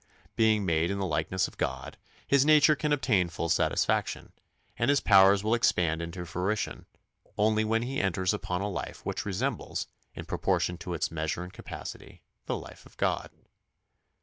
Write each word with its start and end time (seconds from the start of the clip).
Being 0.35 0.65
made 0.65 0.89
in 0.89 0.97
the 0.97 1.05
likeness 1.05 1.47
of 1.47 1.59
God, 1.59 1.95
his 2.25 2.43
nature 2.43 2.75
can 2.75 2.91
obtain 2.91 3.29
full 3.29 3.49
satisfaction, 3.49 4.31
and 4.75 4.89
his 4.89 4.99
powers 4.99 5.43
will 5.43 5.53
expand 5.53 6.01
into 6.01 6.25
fruition, 6.25 6.87
only 7.37 7.63
when 7.63 7.83
he 7.83 8.01
enters 8.01 8.33
upon 8.33 8.61
a 8.61 8.67
life 8.71 9.05
which 9.05 9.27
resembles, 9.27 9.85
in 10.15 10.25
proportion 10.25 10.79
to 10.79 10.95
its 10.95 11.11
measure 11.11 11.43
and 11.43 11.53
capacity, 11.53 12.23
the 12.47 12.57
life 12.57 12.83
of 12.87 12.97
God. 12.97 13.29